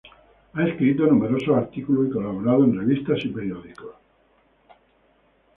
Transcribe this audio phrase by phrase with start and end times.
[0.53, 3.93] Ha escrito numerosos artículos y colaborado en revistas y periódicos.